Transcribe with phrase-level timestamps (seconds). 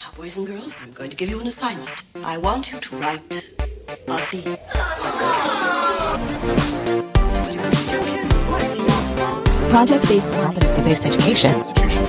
[0.00, 2.04] Now, boys and girls, I'm going to give you an assignment.
[2.22, 3.20] I want you to write
[4.06, 4.56] a theme.
[9.70, 11.50] Project-based competency-based education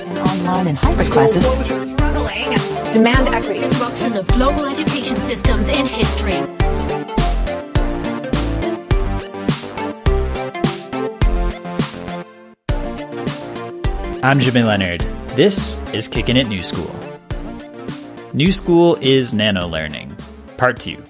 [0.08, 2.54] and online and hybrid classes struggling.
[2.94, 3.58] Demand equity.
[3.58, 6.38] Disruption of global education systems in history.
[14.22, 15.02] I'm Jimmy Leonard.
[15.36, 17.09] This is Kicking It New School.
[18.40, 20.16] New School is Nano Learning,
[20.56, 21.04] Part 2.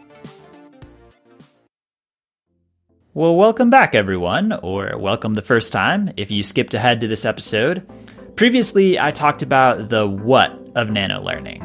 [3.13, 7.25] Well, welcome back, everyone, or welcome the first time if you skipped ahead to this
[7.25, 7.87] episode.
[8.35, 11.63] Previously, I talked about the what of nano learning.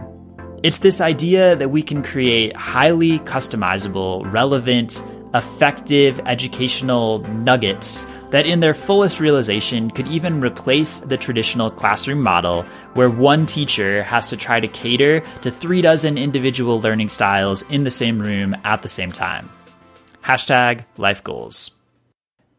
[0.62, 5.02] It's this idea that we can create highly customizable, relevant,
[5.32, 12.64] effective educational nuggets that, in their fullest realization, could even replace the traditional classroom model
[12.94, 17.84] where one teacher has to try to cater to three dozen individual learning styles in
[17.84, 19.48] the same room at the same time.
[20.24, 21.70] Hashtag life goals.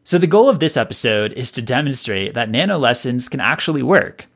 [0.02, 4.28] So, the goal of this episode is to demonstrate that nano lessons can actually work.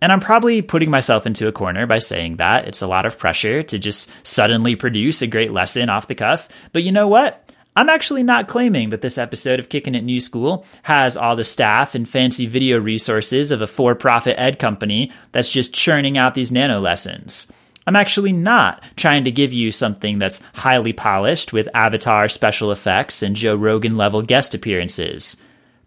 [0.00, 2.66] And I'm probably putting myself into a corner by saying that.
[2.66, 6.48] It's a lot of pressure to just suddenly produce a great lesson off the cuff.
[6.72, 7.51] But you know what?
[7.74, 11.44] I'm actually not claiming that this episode of Kicking It New School has all the
[11.44, 16.34] staff and fancy video resources of a for profit ed company that's just churning out
[16.34, 17.50] these nano lessons.
[17.86, 23.22] I'm actually not trying to give you something that's highly polished with avatar special effects
[23.22, 25.38] and Joe Rogan level guest appearances.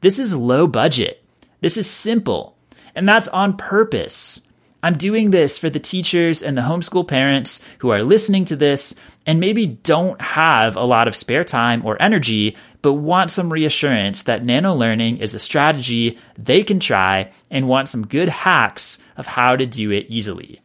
[0.02, 1.23] This is low budget.
[1.61, 2.58] This is simple.
[2.95, 4.41] And that's on purpose.
[4.86, 8.94] I'm doing this for the teachers and the homeschool parents who are listening to this
[9.25, 14.22] and maybe don't have a lot of spare time or energy, but want some reassurance
[14.22, 19.25] that nano learning is a strategy they can try and want some good hacks of
[19.25, 20.61] how to do it easily.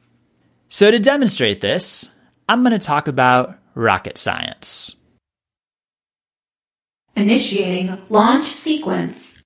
[0.68, 2.12] So, to demonstrate this,
[2.46, 4.96] I'm going to talk about rocket science.
[7.16, 9.39] Initiating launch sequence.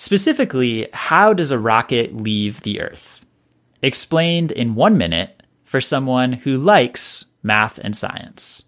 [0.00, 3.22] Specifically, how does a rocket leave the Earth?
[3.82, 8.64] Explained in one minute for someone who likes math and science.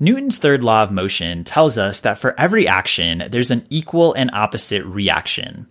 [0.00, 4.30] Newton's third law of motion tells us that for every action, there's an equal and
[4.32, 5.66] opposite reaction.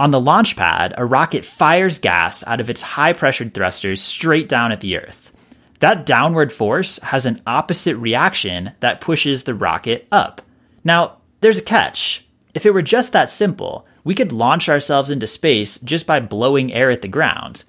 [0.00, 4.48] On the launch pad, a rocket fires gas out of its high pressured thrusters straight
[4.48, 5.30] down at the Earth.
[5.80, 10.40] That downward force has an opposite reaction that pushes the rocket up.
[10.82, 12.24] Now, there's a catch.
[12.54, 16.72] If it were just that simple, we could launch ourselves into space just by blowing
[16.72, 17.64] air at the ground.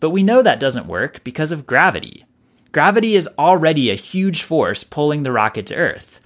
[0.00, 2.24] But we know that doesn't work because of gravity.
[2.72, 6.20] Gravity is already a huge force pulling the rocket to Earth.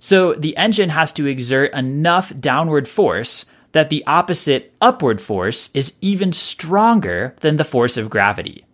[0.00, 5.96] So the engine has to exert enough downward force that the opposite upward force is
[6.00, 8.64] even stronger than the force of gravity.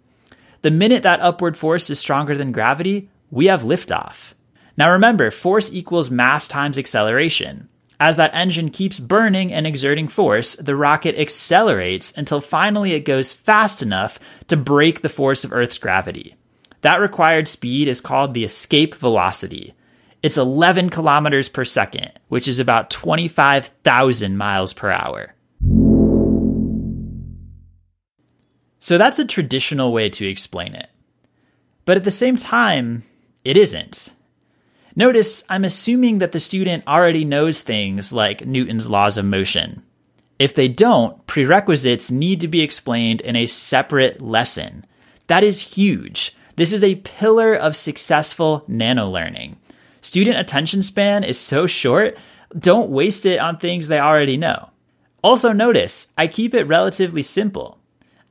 [0.62, 4.34] The minute that upward force is stronger than gravity, we have liftoff.
[4.76, 7.68] Now remember, force equals mass times acceleration.
[8.00, 13.32] As that engine keeps burning and exerting force, the rocket accelerates until finally it goes
[13.32, 14.18] fast enough
[14.48, 16.34] to break the force of Earth's gravity.
[16.80, 19.74] That required speed is called the escape velocity.
[20.22, 25.34] It's 11 kilometers per second, which is about 25,000 miles per hour.
[28.80, 30.90] So that's a traditional way to explain it.
[31.84, 33.02] But at the same time,
[33.44, 34.12] it isn't.
[34.97, 39.82] Notice I'm assuming that the student already knows things like Newton's laws of motion.
[40.38, 44.84] If they don't, prerequisites need to be explained in a separate lesson.
[45.27, 46.37] That is huge.
[46.56, 49.56] This is a pillar of successful nano learning.
[50.00, 52.16] Student attention span is so short,
[52.56, 54.71] don't waste it on things they already know.
[55.22, 57.78] Also, notice I keep it relatively simple.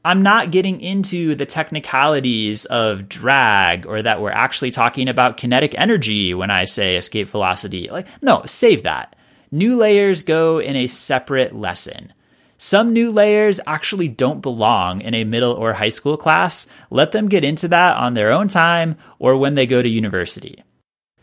[0.05, 5.73] I'm not getting into the technicalities of drag or that we're actually talking about kinetic
[5.77, 7.87] energy when I say escape velocity.
[7.89, 9.15] Like, no, save that.
[9.49, 12.11] New layers go in a separate lesson.
[12.57, 16.67] Some new layers actually don't belong in a middle or high school class.
[16.89, 20.63] Let them get into that on their own time or when they go to university.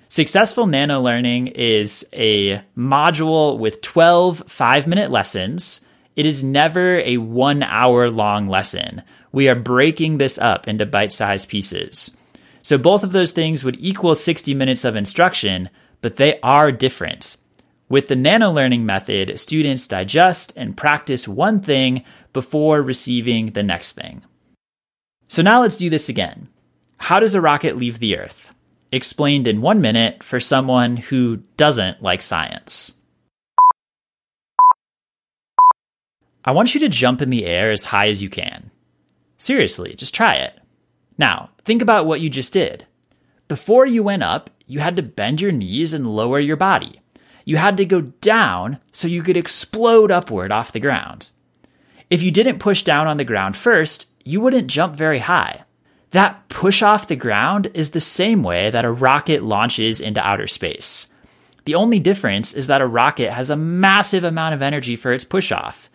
[0.09, 5.83] Successful nano learning is a module with 12 five minute lessons
[6.21, 9.03] it is never a one hour long lesson.
[9.33, 12.15] We are breaking this up into bite sized pieces.
[12.61, 15.71] So both of those things would equal 60 minutes of instruction,
[16.03, 17.39] but they are different.
[17.89, 23.95] With the nano learning method, students digest and practice one thing before receiving the next
[23.95, 24.23] thing.
[25.27, 26.51] So now let's do this again.
[26.99, 28.53] How does a rocket leave the Earth?
[28.93, 32.93] Explained in one minute for someone who doesn't like science.
[36.45, 38.71] I want you to jump in the air as high as you can.
[39.37, 40.59] Seriously, just try it.
[41.19, 42.87] Now, think about what you just did.
[43.49, 47.01] Before you went up, you had to bend your knees and lower your body.
[47.45, 51.31] You had to go down so you could explode upward off the ground.
[52.09, 55.65] If you didn't push down on the ground first, you wouldn't jump very high.
[56.13, 60.47] That push off the ground is the same way that a rocket launches into outer
[60.47, 61.09] space.
[61.65, 65.25] The only difference is that a rocket has a massive amount of energy for its
[65.25, 65.91] push off.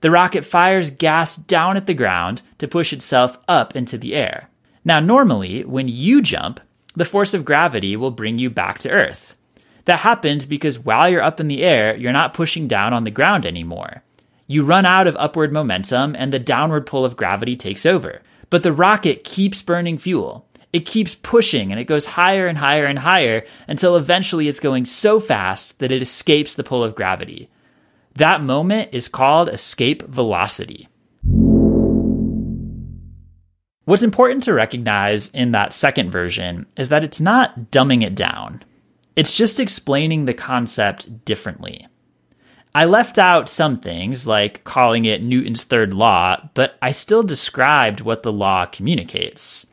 [0.00, 4.48] The rocket fires gas down at the ground to push itself up into the air.
[4.84, 6.60] Now, normally, when you jump,
[6.96, 9.36] the force of gravity will bring you back to Earth.
[9.84, 13.10] That happens because while you're up in the air, you're not pushing down on the
[13.10, 14.02] ground anymore.
[14.46, 18.22] You run out of upward momentum and the downward pull of gravity takes over.
[18.48, 20.46] But the rocket keeps burning fuel.
[20.72, 24.86] It keeps pushing and it goes higher and higher and higher until eventually it's going
[24.86, 27.48] so fast that it escapes the pull of gravity.
[28.14, 30.88] That moment is called escape velocity.
[33.84, 38.62] What's important to recognize in that second version is that it's not dumbing it down.
[39.16, 41.86] It's just explaining the concept differently.
[42.72, 48.00] I left out some things, like calling it Newton's third law, but I still described
[48.00, 49.66] what the law communicates.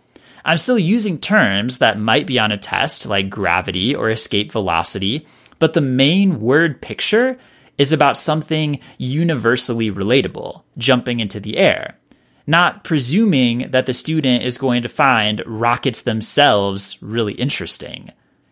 [0.44, 5.28] I'm still using terms that might be on a test, like gravity or escape velocity,
[5.60, 7.38] but the main word picture
[7.78, 11.98] is about something universally relatable, jumping into the air,
[12.46, 18.12] not presuming that the student is going to find rockets themselves really interesting.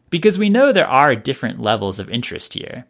[0.09, 2.85] Because we know there are different levels of interest here.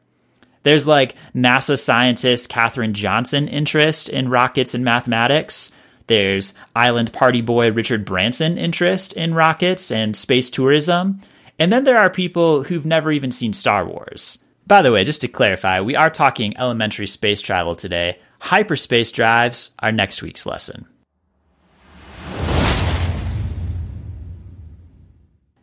[0.64, 5.72] There's like NASA scientist Katherine Johnson interest in rockets and mathematics.
[6.08, 11.22] There's island party boy Richard Branson interest in rockets and space tourism.
[11.60, 14.44] And then there are people who've never even seen Star Wars.
[14.68, 18.18] By the way, just to clarify, we are talking elementary space travel today.
[18.40, 20.88] Hyperspace drives are next week's lesson.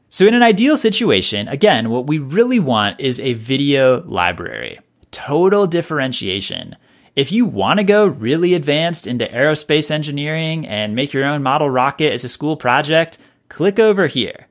[0.09, 4.79] So, in an ideal situation, again, what we really want is a video library.
[5.11, 6.77] Total differentiation.
[7.17, 11.69] If you want to go really advanced into aerospace engineering and make your own model
[11.69, 14.47] rocket as a school project, click over here.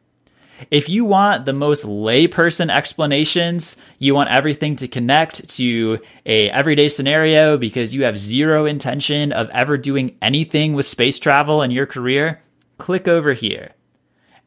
[0.70, 6.88] If you want the most layperson explanations, you want everything to connect to a everyday
[6.88, 11.86] scenario because you have zero intention of ever doing anything with space travel in your
[11.86, 12.42] career,
[12.78, 13.72] click over here.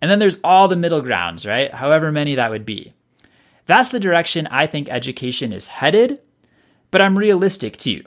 [0.01, 1.73] And then there's all the middle grounds, right?
[1.73, 2.93] However many that would be.
[3.67, 6.21] That's the direction I think education is headed,
[6.91, 8.05] but I'm realistic too.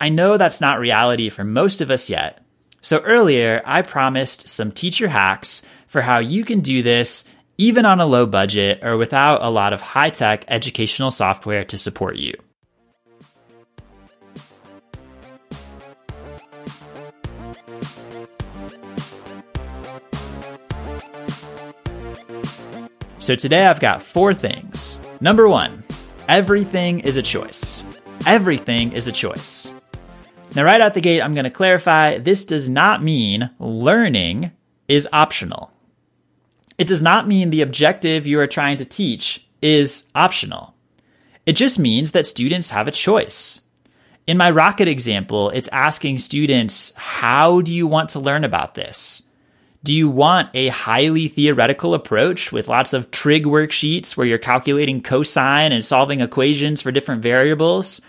[0.00, 2.42] I know that's not reality for most of us yet.
[2.80, 7.24] So earlier, I promised some teacher hacks for how you can do this
[7.56, 11.76] even on a low budget or without a lot of high tech educational software to
[11.76, 12.34] support you.
[23.18, 25.00] So today I've got four things.
[25.20, 25.82] Number one,
[26.28, 27.84] everything is a choice.
[28.26, 29.72] Everything is a choice.
[30.54, 34.52] Now, right out the gate, I'm going to clarify this does not mean learning
[34.86, 35.72] is optional.
[36.78, 40.74] It does not mean the objective you are trying to teach is optional.
[41.44, 43.60] It just means that students have a choice.
[44.28, 49.22] In my rocket example, it's asking students, how do you want to learn about this?
[49.82, 55.02] Do you want a highly theoretical approach with lots of trig worksheets where you're calculating
[55.02, 58.00] cosine and solving equations for different variables?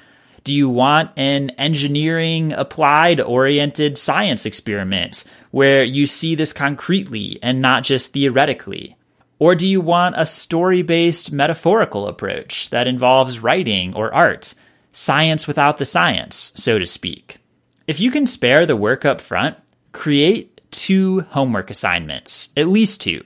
[0.43, 7.62] Do you want an engineering applied oriented science experiment where you see this concretely and
[7.62, 8.96] not just theoretically?
[9.39, 14.53] Or do you want a story based metaphorical approach that involves writing or art,
[14.91, 17.38] science without the science, so to speak?
[17.88, 19.58] If you can spare the work up front,
[19.94, 23.24] create two homework assignments, at least two,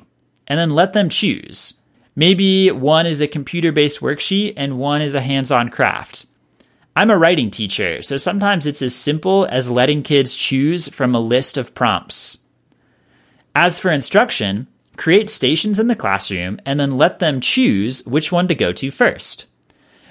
[0.48, 1.74] and then let them choose.
[2.16, 6.28] Maybe one is a computer based worksheet and one is a hands on craft.
[6.96, 11.20] I'm a writing teacher, so sometimes it's as simple as letting kids choose from a
[11.20, 12.40] list of prompts.
[13.56, 18.48] As for instruction, create stations in the classroom and then let them choose which one
[18.48, 19.48] to go to first.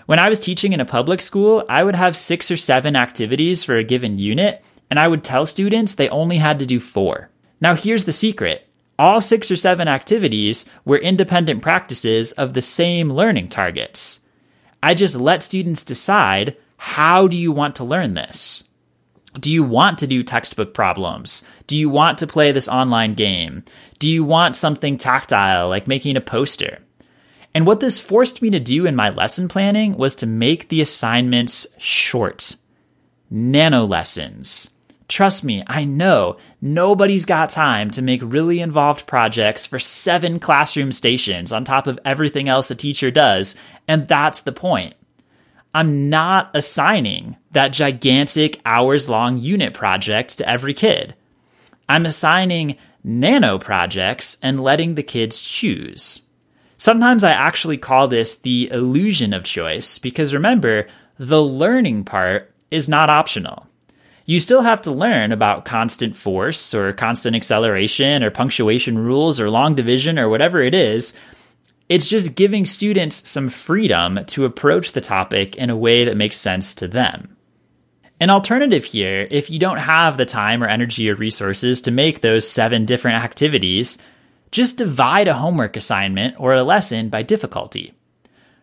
[0.06, 3.62] When I was teaching in a public school, I would have six or seven activities
[3.62, 7.30] for a given unit, and I would tell students they only had to do four.
[7.60, 8.66] Now, here's the secret
[8.98, 14.20] all six or seven activities were independent practices of the same learning targets.
[14.82, 18.64] I just let students decide how do you want to learn this?
[19.34, 21.44] Do you want to do textbook problems?
[21.68, 23.62] Do you want to play this online game?
[24.00, 26.80] Do you want something tactile like making a poster?
[27.54, 30.80] And what this forced me to do in my lesson planning was to make the
[30.80, 32.56] assignments short.
[33.30, 34.70] nano lessons.
[35.06, 40.90] Trust me, I know nobody's got time to make really involved projects for seven classroom
[40.90, 43.54] stations on top of everything else a teacher does,
[43.86, 44.94] and that's the point.
[45.74, 51.14] I'm not assigning that gigantic hours long unit project to every kid.
[51.88, 56.22] I'm assigning nano projects and letting the kids choose.
[56.76, 60.88] Sometimes I actually call this the illusion of choice because remember,
[61.18, 63.66] the learning part is not optional.
[64.24, 69.50] You still have to learn about constant force or constant acceleration or punctuation rules or
[69.50, 71.14] long division or whatever it is.
[71.92, 76.38] It's just giving students some freedom to approach the topic in a way that makes
[76.38, 77.36] sense to them.
[78.18, 82.22] An alternative here, if you don't have the time or energy or resources to make
[82.22, 83.98] those seven different activities,
[84.50, 87.92] just divide a homework assignment or a lesson by difficulty.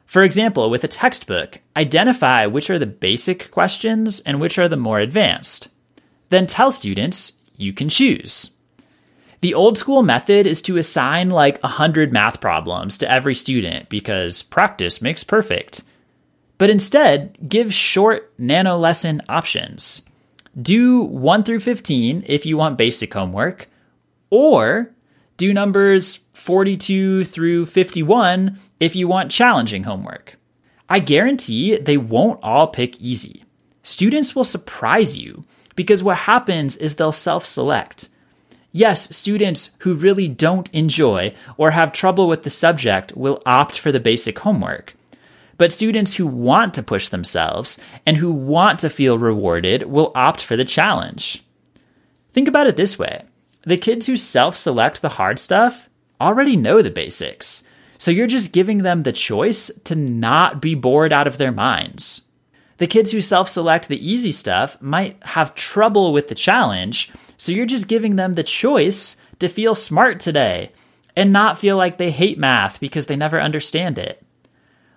[0.08, 4.76] For example, with a textbook, identify which are the basic questions and which are the
[4.76, 5.70] more advanced.
[6.30, 8.56] Then tell students you can choose.
[9.42, 14.44] The old school method is to assign like 100 math problems to every student because
[14.44, 15.84] practice makes perfect.
[16.58, 20.02] But instead, give short nano lesson options.
[20.62, 23.70] Do 1 through 15 if you want basic homework,
[24.30, 24.92] or
[25.38, 30.36] do numbers 42 through 51 if you want challenging homework.
[30.90, 33.46] I guarantee they won't all pick easy.
[33.84, 38.10] Students will surprise you because what happens is they'll self select.
[38.72, 43.92] Yes, students who really don't enjoy or have trouble with the subject will opt for
[43.92, 44.94] the basic homework.
[45.58, 50.44] But students who want to push themselves and who want to feel rewarded will opt
[50.44, 51.44] for the challenge.
[52.32, 53.24] Think about it this way
[53.64, 55.90] the kids who self select the hard stuff
[56.22, 57.64] already know the basics.
[57.98, 62.22] So you're just giving them the choice to not be bored out of their minds.
[62.78, 67.54] The kids who self select the easy stuff might have trouble with the challenge, so
[67.54, 70.74] you're just giving them the choice to feel smart today
[71.16, 74.22] and not feel like they hate math because they never understand it.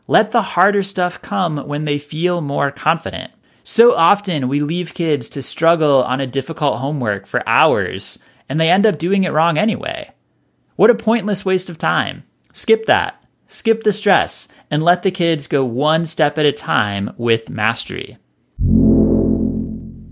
[0.09, 3.31] Let the harder stuff come when they feel more confident.
[3.63, 8.19] So often we leave kids to struggle on a difficult homework for hours
[8.49, 10.11] and they end up doing it wrong anyway.
[10.75, 12.25] What a pointless waste of time.
[12.53, 13.25] Skip that.
[13.47, 18.19] Skip the stress and let the kids go one step at a time with mastery.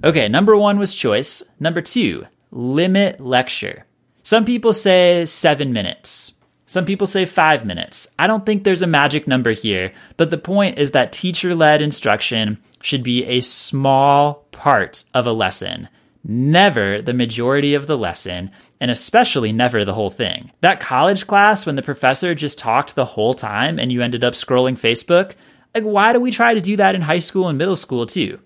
[0.02, 1.42] Okay, number one was choice.
[1.58, 3.86] Number two, limit lecture.
[4.22, 6.34] Some people say seven minutes.
[6.66, 8.08] Some people say five minutes.
[8.18, 11.82] I don't think there's a magic number here, but the point is that teacher led
[11.82, 15.88] instruction should be a small part of a lesson
[16.24, 20.50] never the majority of the lesson, and especially never the whole thing.
[20.60, 24.34] That college class when the professor just talked the whole time and you ended up
[24.34, 25.34] scrolling Facebook,
[25.74, 28.38] like why do we try to do that in high school and middle school too?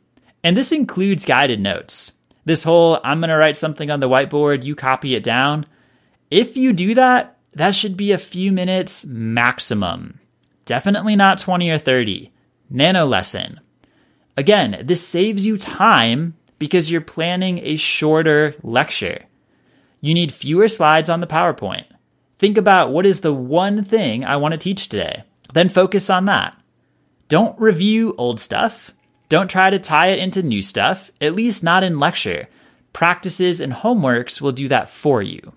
[0.44, 2.12] And this includes guided notes.
[2.44, 5.64] This whole I'm going to write something on the whiteboard, you copy it down.
[6.30, 10.20] If you do that, that should be a few minutes maximum.
[10.66, 12.30] Definitely not 20 or 30.
[12.68, 13.60] Nano lesson.
[14.36, 19.24] Again, this saves you time because you're planning a shorter lecture.
[20.00, 21.84] You need fewer slides on the PowerPoint.
[22.36, 25.24] Think about what is the one thing I want to teach today.
[25.54, 26.58] Then focus on that.
[27.28, 28.92] Don't review old stuff.
[29.34, 32.46] Don't try to tie it into new stuff, at least not in lecture.
[32.92, 35.52] Practices and homeworks will do that for you.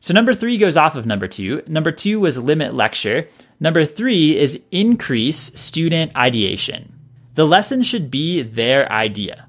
[0.00, 1.62] So, number three goes off of number two.
[1.68, 3.28] Number two was limit lecture.
[3.60, 6.98] Number three is increase student ideation.
[7.34, 9.46] The lesson should be their idea.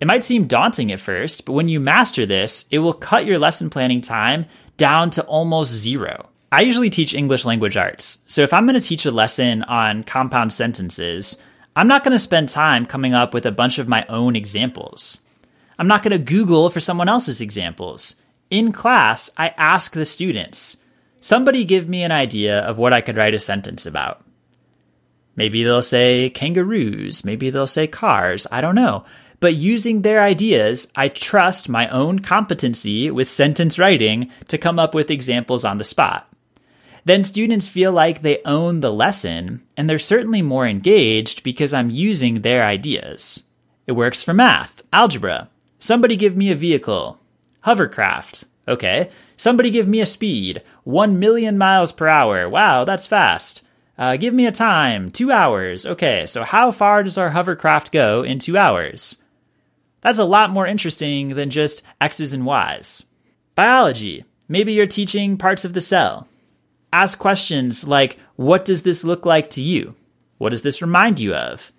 [0.00, 3.38] It might seem daunting at first, but when you master this, it will cut your
[3.38, 6.29] lesson planning time down to almost zero.
[6.52, 10.02] I usually teach English language arts, so if I'm going to teach a lesson on
[10.02, 11.40] compound sentences,
[11.76, 15.20] I'm not going to spend time coming up with a bunch of my own examples.
[15.78, 18.16] I'm not going to Google for someone else's examples.
[18.50, 20.78] In class, I ask the students,
[21.20, 24.24] somebody give me an idea of what I could write a sentence about.
[25.36, 27.24] Maybe they'll say kangaroos.
[27.24, 28.48] Maybe they'll say cars.
[28.50, 29.04] I don't know.
[29.38, 34.94] But using their ideas, I trust my own competency with sentence writing to come up
[34.94, 36.29] with examples on the spot.
[37.04, 41.90] Then students feel like they own the lesson, and they're certainly more engaged because I'm
[41.90, 43.44] using their ideas.
[43.86, 45.48] It works for math, algebra.
[45.78, 47.18] Somebody give me a vehicle.
[47.60, 48.44] Hovercraft.
[48.68, 49.10] Okay.
[49.36, 50.62] Somebody give me a speed.
[50.84, 52.48] 1 million miles per hour.
[52.48, 53.64] Wow, that's fast.
[53.98, 55.10] Uh, give me a time.
[55.10, 55.84] Two hours.
[55.84, 59.16] Okay, so how far does our hovercraft go in two hours?
[60.00, 63.04] That's a lot more interesting than just X's and Y's.
[63.54, 64.24] Biology.
[64.48, 66.28] Maybe you're teaching parts of the cell.
[66.92, 69.94] Ask questions like What does this look like to you?
[70.38, 71.72] What does this remind you of?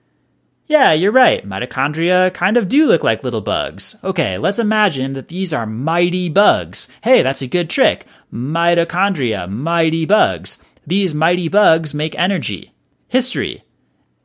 [0.67, 1.45] Yeah, you're right.
[1.45, 3.97] Mitochondria kind of do look like little bugs.
[4.03, 6.87] Okay, let's imagine that these are mighty bugs.
[7.03, 8.05] Hey, that's a good trick.
[8.31, 10.59] Mitochondria, mighty bugs.
[10.87, 12.73] These mighty bugs make energy.
[13.09, 13.63] History.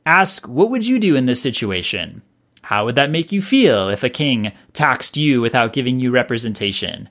[0.05, 2.23] Ask, what would you do in this situation?
[2.62, 7.09] How would that make you feel if a king taxed you without giving you representation?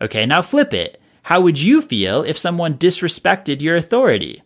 [0.00, 1.00] Okay, now flip it.
[1.22, 4.42] How would you feel if someone disrespected your authority?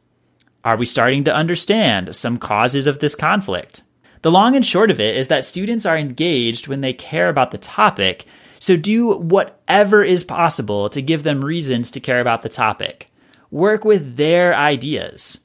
[0.62, 3.82] Are we starting to understand some causes of this conflict?
[4.20, 7.50] The long and short of it is that students are engaged when they care about
[7.50, 8.26] the topic,
[8.58, 13.10] so do whatever is possible to give them reasons to care about the topic.
[13.50, 15.38] Work with their ideas.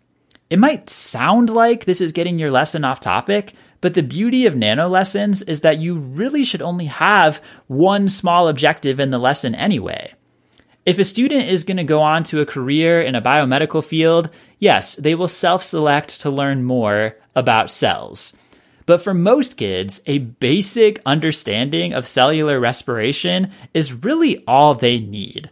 [0.50, 4.58] It might sound like this is getting your lesson off topic, but the beauty of
[4.58, 9.56] nano lessons is that you really should only have one small objective in the lesson
[9.56, 10.14] anyway.
[10.84, 14.32] If a student is going to go on to a career in a biomedical field,
[14.58, 18.36] yes, they will self select to learn more about cells.
[18.88, 25.52] But for most kids, a basic understanding of cellular respiration is really all they need.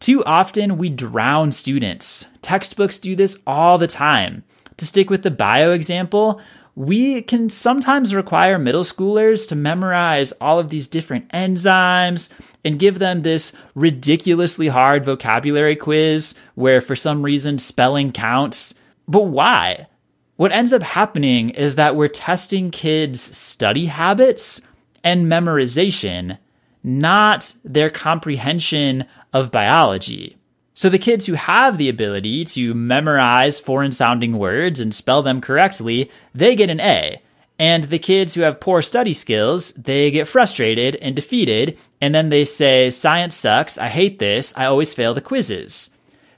[0.00, 2.26] Too often, we drown students.
[2.40, 4.44] Textbooks do this all the time.
[4.78, 6.40] To stick with the bio example,
[6.78, 12.32] we can sometimes require middle schoolers to memorize all of these different enzymes
[12.64, 18.74] and give them this ridiculously hard vocabulary quiz where for some reason spelling counts.
[19.08, 19.88] But why?
[20.36, 24.60] What ends up happening is that we're testing kids' study habits
[25.02, 26.38] and memorization,
[26.84, 30.36] not their comprehension of biology.
[30.78, 35.40] So the kids who have the ability to memorize foreign sounding words and spell them
[35.40, 37.20] correctly, they get an A.
[37.58, 42.28] And the kids who have poor study skills, they get frustrated and defeated, and then
[42.28, 45.90] they say, Science sucks, I hate this, I always fail the quizzes.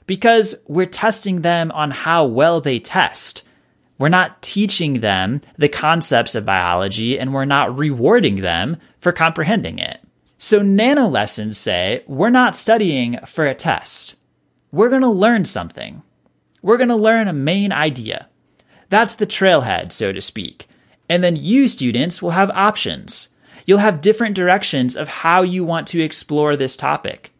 [0.07, 3.43] Because we're testing them on how well they test
[3.99, 9.77] we're not teaching them the concepts of biology and we're not rewarding them for comprehending
[9.77, 10.01] it.
[10.39, 14.15] So, nano lessons say we're not studying for a test.
[14.71, 16.01] We're going to learn something.
[16.61, 18.29] We're going to learn a main idea.
[18.87, 20.67] That's the trailhead, so to speak.
[21.09, 23.29] And then you, students, will have options.
[23.65, 27.33] You'll have different directions of how you want to explore this topic.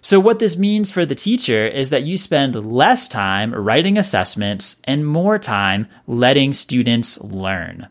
[0.00, 4.80] So, what this means for the teacher is that you spend less time writing assessments
[4.84, 7.88] and more time letting students learn.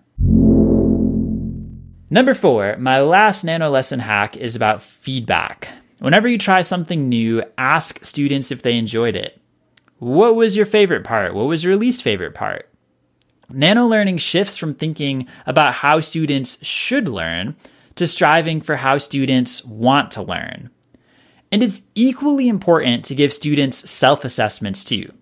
[2.10, 5.70] Number four, my last nano lesson hack is about feedback.
[6.00, 9.40] Whenever you try something new, ask students if they enjoyed it.
[10.00, 11.34] What was your favorite part?
[11.34, 12.70] What was your least favorite part?
[13.50, 17.56] Nano learning shifts from thinking about how students should learn
[17.96, 20.70] to striving for how students want to learn.
[21.52, 25.14] And it's equally important to give students self assessments too.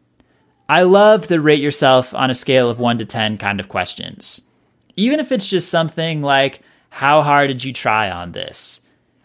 [0.67, 4.41] I love the rate yourself on a scale of 1 to 10 kind of questions.
[4.95, 8.81] Even if it's just something like, How hard did you try on this?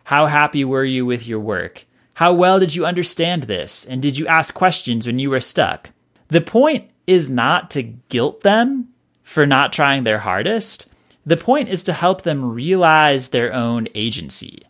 [0.08, 1.84] How happy were you with your work?
[2.14, 3.84] How well did you understand this?
[3.84, 5.90] And did you ask questions when you were stuck?
[6.28, 8.88] The point is not to guilt them
[9.22, 10.88] for not trying their hardest.
[11.26, 14.62] The point is to help them realize their own agency.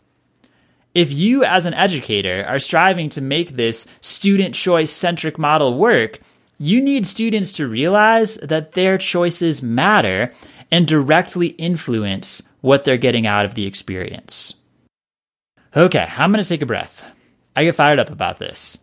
[0.93, 6.19] If you, as an educator, are striving to make this student choice centric model work,
[6.57, 10.33] you need students to realize that their choices matter
[10.69, 14.58] and directly influence what they're getting out of the experience.
[15.75, 17.05] Okay, I'm going to take a breath.
[17.55, 18.79] I get fired up about this.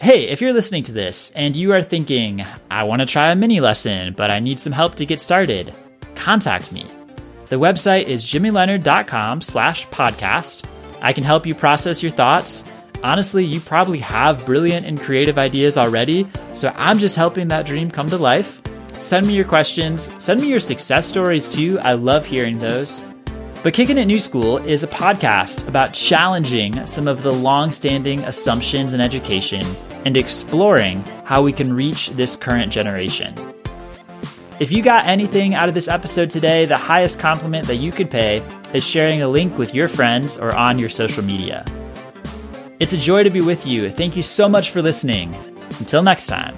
[0.00, 3.36] Hey, if you're listening to this and you are thinking, I want to try a
[3.36, 5.76] mini lesson, but I need some help to get started,
[6.14, 6.86] contact me.
[7.46, 10.64] The website is jimmyleonard.com slash podcast.
[11.00, 12.64] I can help you process your thoughts.
[13.02, 17.90] Honestly, you probably have brilliant and creative ideas already, so I'm just helping that dream
[17.90, 18.62] come to life.
[19.00, 21.80] Send me your questions, send me your success stories too.
[21.80, 23.04] I love hearing those.
[23.68, 28.20] But Kicking It New School is a podcast about challenging some of the long standing
[28.24, 29.60] assumptions in education
[30.06, 33.34] and exploring how we can reach this current generation.
[34.58, 38.10] If you got anything out of this episode today, the highest compliment that you could
[38.10, 41.62] pay is sharing a link with your friends or on your social media.
[42.80, 43.90] It's a joy to be with you.
[43.90, 45.34] Thank you so much for listening.
[45.78, 46.54] Until next time.